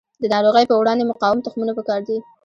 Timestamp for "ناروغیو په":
0.33-0.75